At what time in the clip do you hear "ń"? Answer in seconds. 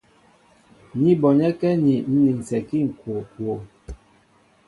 2.11-2.15